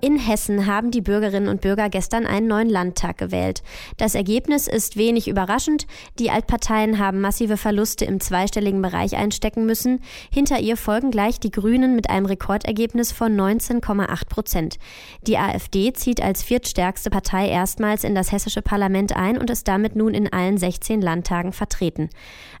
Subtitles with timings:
[0.00, 3.64] In Hessen haben die Bürgerinnen und Bürger gestern einen neuen Landtag gewählt.
[3.96, 5.88] Das Ergebnis ist wenig überraschend.
[6.20, 10.00] Die Altparteien haben massive Verluste im zweistelligen Bereich einstecken müssen.
[10.32, 14.78] Hinter ihr folgen gleich die Grünen mit einem Rekordergebnis von 19,8 Prozent.
[15.26, 19.96] Die AfD zieht als viertstärkste Partei erstmals in das hessische Parlament ein und ist damit
[19.96, 22.08] nun in allen 16 Landtagen vertreten.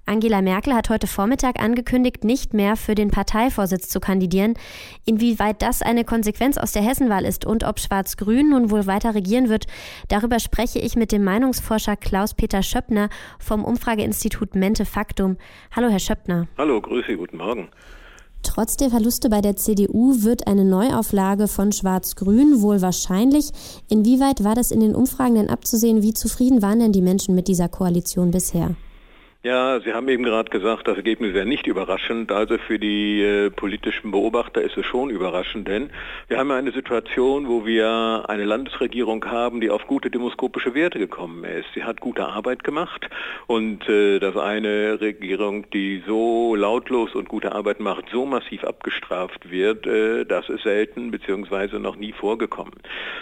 [0.06, 4.54] Angela Merkel hat heute Vormittag angekündigt, nicht mehr für den Parteivorsitz zu kandidieren.
[5.04, 9.48] Inwieweit das eine Konsequenz aus der Hessenwahl ist und ob Schwarz-Grün nun wohl weiter regieren
[9.48, 9.66] wird,
[10.08, 15.36] darüber spreche ich mit dem Meinungsforscher Klaus-Peter Schöppner vom Umfrageinstitut Mente Faktum.
[15.74, 16.48] Hallo, Herr Schöppner.
[16.56, 17.68] Hallo, Grüße, guten Morgen.
[18.42, 23.50] Trotz der Verluste bei der CDU wird eine Neuauflage von Schwarz-Grün wohl wahrscheinlich.
[23.88, 26.02] Inwieweit war das in den Umfragen denn abzusehen?
[26.02, 28.74] Wie zufrieden waren denn die Menschen mit dieser Koalition bisher?
[29.44, 32.32] Ja, Sie haben eben gerade gesagt, das Ergebnis wäre nicht überraschend.
[32.32, 35.90] Also für die äh, politischen Beobachter ist es schon überraschend, denn
[36.26, 40.98] wir haben ja eine Situation, wo wir eine Landesregierung haben, die auf gute demoskopische Werte
[40.98, 41.66] gekommen ist.
[41.72, 43.08] Sie hat gute Arbeit gemacht
[43.46, 49.52] und äh, dass eine Regierung, die so lautlos und gute Arbeit macht, so massiv abgestraft
[49.52, 51.78] wird, äh, das ist selten bzw.
[51.78, 52.74] noch nie vorgekommen.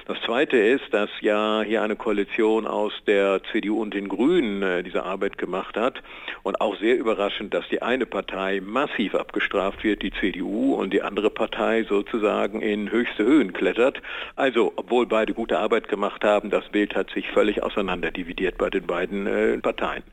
[0.07, 4.83] Das Zweite ist, dass ja hier eine Koalition aus der CDU und den Grünen äh,
[4.83, 6.03] diese Arbeit gemacht hat.
[6.43, 11.03] Und auch sehr überraschend, dass die eine Partei massiv abgestraft wird, die CDU, und die
[11.03, 14.01] andere Partei sozusagen in höchste Höhen klettert.
[14.37, 18.87] Also, obwohl beide gute Arbeit gemacht haben, das Bild hat sich völlig auseinanderdividiert bei den
[18.87, 20.05] beiden äh, Parteien.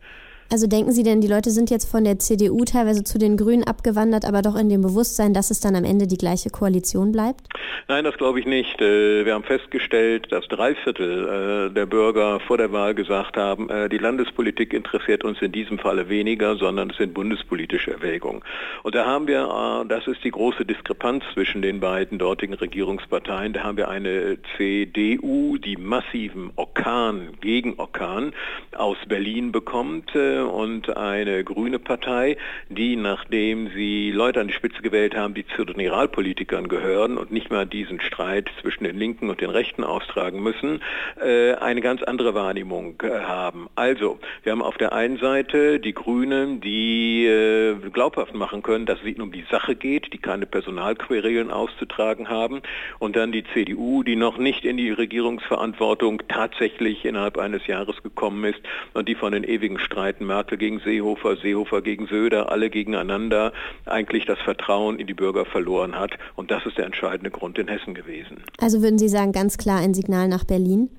[0.53, 3.63] Also denken Sie denn, die Leute sind jetzt von der CDU teilweise zu den Grünen
[3.63, 7.47] abgewandert, aber doch in dem Bewusstsein, dass es dann am Ende die gleiche Koalition bleibt?
[7.87, 8.79] Nein, das glaube ich nicht.
[8.79, 13.67] Äh, wir haben festgestellt, dass drei Viertel äh, der Bürger vor der Wahl gesagt haben,
[13.71, 18.43] äh, die Landespolitik interessiert uns in diesem Falle weniger, sondern es sind bundespolitische Erwägungen.
[18.83, 23.63] Und da haben wir, das ist die große Diskrepanz zwischen den beiden dortigen Regierungsparteien, da
[23.63, 28.33] haben wir eine CDU, die massiven Orkan gegen Orkan
[28.77, 30.11] aus Berlin bekommt
[30.47, 32.37] und eine grüne Partei,
[32.69, 37.31] die, nachdem sie Leute an die Spitze gewählt haben, die zu den Realpolitikern gehören und
[37.31, 40.81] nicht mehr diesen Streit zwischen den Linken und den Rechten austragen müssen,
[41.21, 43.69] äh, eine ganz andere Wahrnehmung äh, haben.
[43.75, 48.99] Also, wir haben auf der einen Seite die Grünen, die äh, glaubhaft machen können, dass
[48.99, 52.61] es ihnen um die Sache geht, die keine Personalquerelen auszutragen haben,
[52.99, 58.43] und dann die CDU, die noch nicht in die Regierungsverantwortung tatsächlich innerhalb eines Jahres gekommen
[58.45, 58.59] ist
[58.93, 63.53] und die von den ewigen Streiten Merkel gegen Seehofer, Seehofer gegen Söder, alle gegeneinander
[63.85, 66.11] eigentlich das Vertrauen in die Bürger verloren hat.
[66.35, 68.43] Und das ist der entscheidende Grund in Hessen gewesen.
[68.59, 70.89] Also würden Sie sagen, ganz klar ein Signal nach Berlin?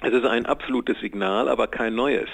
[0.00, 2.28] Es ist ein absolutes Signal, aber kein neues.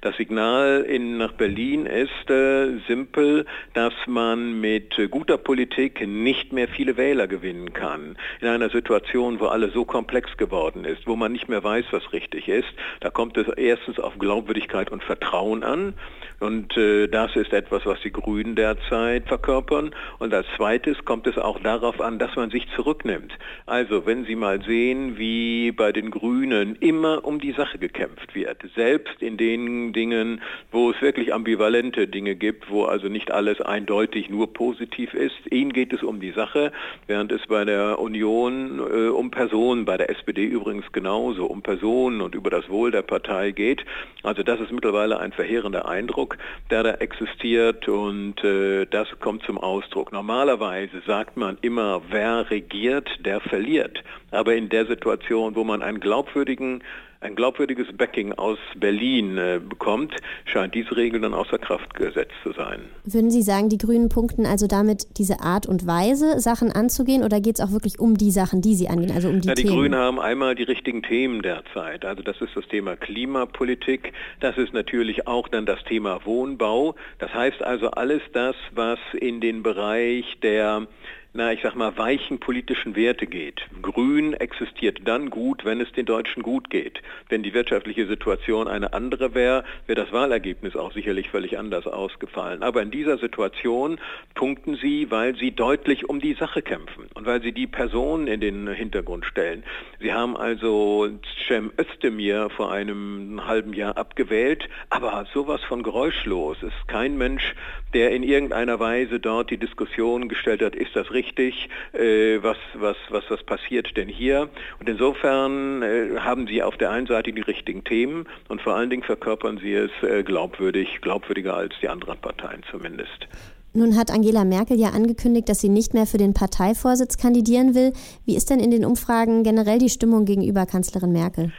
[0.00, 6.68] Das Signal in, nach Berlin ist äh, simpel, dass man mit guter Politik nicht mehr
[6.68, 8.16] viele Wähler gewinnen kann.
[8.40, 12.14] In einer Situation, wo alles so komplex geworden ist, wo man nicht mehr weiß, was
[12.14, 12.68] richtig ist,
[13.00, 15.92] da kommt es erstens auf Glaubwürdigkeit und Vertrauen an.
[16.40, 19.94] Und äh, das ist etwas, was die Grünen derzeit verkörpern.
[20.18, 23.32] Und als zweites kommt es auch darauf an, dass man sich zurücknimmt.
[23.66, 28.58] Also wenn Sie mal sehen, wie bei den Grünen immer um die Sache gekämpft wird,
[28.74, 30.40] selbst in den Dingen,
[30.70, 35.36] wo es wirklich ambivalente Dinge gibt, wo also nicht alles eindeutig nur positiv ist.
[35.50, 36.72] Ihnen geht es um die Sache,
[37.06, 42.20] während es bei der Union äh, um Personen, bei der SPD übrigens genauso, um Personen
[42.20, 43.84] und über das Wohl der Partei geht.
[44.22, 46.38] Also das ist mittlerweile ein verheerender Eindruck,
[46.70, 50.12] der da existiert und äh, das kommt zum Ausdruck.
[50.12, 54.02] Normalerweise sagt man immer, wer regiert, der verliert.
[54.32, 56.82] Aber in der Situation, wo man einen glaubwürdigen
[57.22, 62.52] ein glaubwürdiges Backing aus Berlin äh, bekommt, scheint diese Regel dann außer Kraft gesetzt zu
[62.52, 62.80] sein.
[63.04, 67.40] Würden Sie sagen, die Grünen punkten also damit diese Art und Weise, Sachen anzugehen, oder
[67.40, 69.62] geht es auch wirklich um die Sachen, die sie angehen, also um die ja, die
[69.62, 69.74] Themen?
[69.74, 72.04] Die Grünen haben einmal die richtigen Themen derzeit.
[72.04, 76.96] Also das ist das Thema Klimapolitik, das ist natürlich auch dann das Thema Wohnbau.
[77.18, 80.86] Das heißt also alles das, was in den Bereich der
[81.34, 83.62] na, ich sag mal, weichen politischen Werte geht.
[83.80, 87.00] Grün existiert dann gut, wenn es den Deutschen gut geht.
[87.30, 92.62] Wenn die wirtschaftliche Situation eine andere wäre, wäre das Wahlergebnis auch sicherlich völlig anders ausgefallen.
[92.62, 93.98] Aber in dieser Situation
[94.34, 98.42] punkten sie, weil sie deutlich um die Sache kämpfen und weil sie die Person in
[98.42, 99.64] den Hintergrund stellen.
[100.00, 101.08] Sie haben also
[101.48, 106.58] Cem Özdemir vor einem halben Jahr abgewählt, aber sowas von geräuschlos.
[106.58, 107.54] Es ist kein Mensch,
[107.94, 111.21] der in irgendeiner Weise dort die Diskussion gestellt hat, ist das richtig?
[111.22, 114.48] Richtig, äh, was, was, was, was passiert denn hier.
[114.80, 118.90] Und insofern äh, haben Sie auf der einen Seite die richtigen Themen und vor allen
[118.90, 123.28] Dingen verkörpern Sie es äh, glaubwürdig, glaubwürdiger als die anderen Parteien zumindest.
[123.74, 127.94] Nun hat Angela Merkel ja angekündigt, dass sie nicht mehr für den Parteivorsitz kandidieren will.
[128.26, 131.52] Wie ist denn in den Umfragen generell die Stimmung gegenüber Kanzlerin Merkel?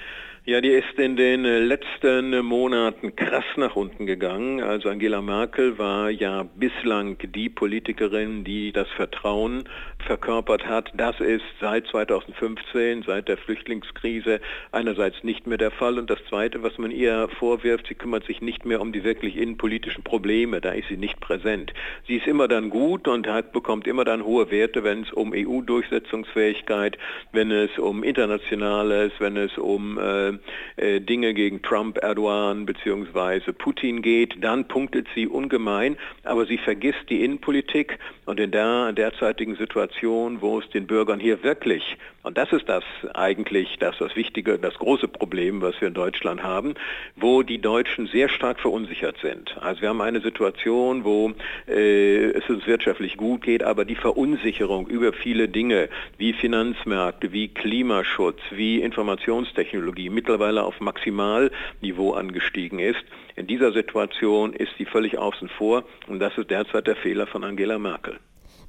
[0.46, 4.62] Ja, die ist in den äh, letzten Monaten krass nach unten gegangen.
[4.62, 9.64] Also Angela Merkel war ja bislang die Politikerin, die das Vertrauen
[10.06, 10.92] verkörpert hat.
[10.96, 14.42] Das ist seit 2015, seit der Flüchtlingskrise
[14.74, 15.98] einerseits nicht mehr der Fall.
[15.98, 19.38] Und das Zweite, was man ihr vorwirft, sie kümmert sich nicht mehr um die wirklich
[19.38, 20.60] innenpolitischen Probleme.
[20.60, 21.74] Da ist sie nicht präsent.
[22.06, 25.32] Sie ist immer dann gut und hat, bekommt immer dann hohe Werte, wenn es um
[25.34, 26.98] EU-Durchsetzungsfähigkeit,
[27.32, 30.33] wenn es um Internationales, wenn es um äh,
[30.78, 33.52] äh, Dinge gegen Trump, Erdogan bzw.
[33.54, 39.56] Putin geht, dann punktet sie ungemein, aber sie vergisst die Innenpolitik und in der derzeitigen
[39.56, 42.84] Situation, wo es den Bürgern hier wirklich, und das ist das
[43.14, 46.76] eigentlich das, das Wichtige, das große Problem, was wir in Deutschland haben,
[47.18, 49.58] wo die Deutschen sehr stark verunsichert sind.
[49.60, 51.34] Also wir haben eine Situation, wo
[51.68, 57.50] äh, es uns wirtschaftlich gut geht, aber die Verunsicherung über viele Dinge wie Finanzmärkte, wie
[57.50, 63.04] Klimaschutz, wie Informationstechnologie mittlerweile auf Maximalniveau angestiegen ist.
[63.36, 67.44] In dieser Situation ist sie völlig außen vor und das ist derzeit der Fehler von
[67.44, 68.20] Angela Merkel.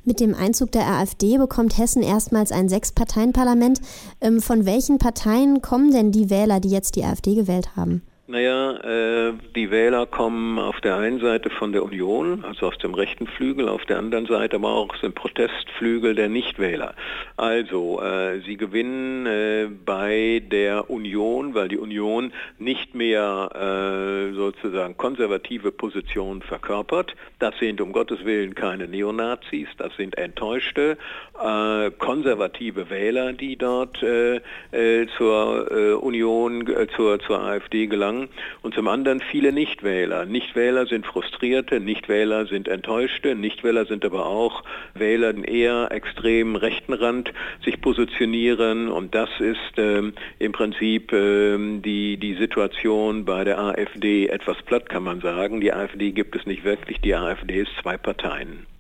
[0.05, 3.81] Mit dem Einzug der AfD bekommt Hessen erstmals ein Sechs-Parteien-Parlament.
[4.21, 8.03] Ähm, von welchen Parteien kommen denn die Wähler, die jetzt die AfD gewählt haben?
[8.27, 12.95] Naja, äh, die Wähler kommen auf der einen Seite von der Union, also aus dem
[12.95, 16.95] rechten Flügel, auf der anderen Seite aber auch aus dem Protestflügel der Nichtwähler.
[17.37, 23.51] Also, äh, sie gewinnen äh, bei der Union, weil die Union nicht mehr
[24.31, 27.15] äh, sozusagen konservative Positionen verkörpert.
[27.41, 30.97] Das sind um Gottes Willen keine Neonazis, das sind enttäuschte,
[31.39, 34.41] äh, konservative Wähler, die dort äh,
[35.19, 36.67] zur Union,
[36.97, 38.29] zur, zur AfD gelangen Zugang
[38.63, 40.25] und zum anderen viele Nichtwähler.
[40.27, 44.63] Nichtwähler sind Frustrierte, Nichtwähler sind Enttäuschte, Nichtwähler sind aber auch
[44.95, 47.33] Wähler, die eher extrem rechten Rand
[47.65, 54.29] sich positionieren und das ist ähm, im Prinzip ähm, die, die Situation bei der AfD
[54.29, 55.61] etwas platt, kann man sagen.
[55.61, 58.74] Die AfD gibt es nicht wirklich, die AfD ist zwei Parteien.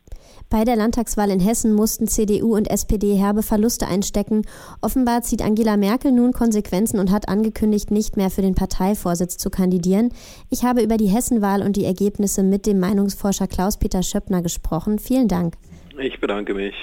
[0.51, 4.43] Bei der Landtagswahl in Hessen mussten CDU und SPD herbe Verluste einstecken.
[4.81, 9.51] Offenbar zieht Angela Merkel nun Konsequenzen und hat angekündigt, nicht mehr für den Parteivorsitz zu
[9.51, 10.13] kandidieren.
[10.51, 14.99] Ich habe über die Hessenwahl und die Ergebnisse mit dem Meinungsforscher Klaus-Peter Schöppner gesprochen.
[14.99, 15.55] Vielen Dank.
[15.99, 16.75] Ich bedanke mich.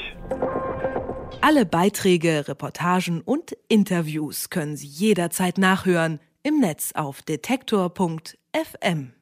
[1.42, 9.14] Alle Beiträge, Reportagen und Interviews können Sie jederzeit nachhören im Netz auf detektor.fm.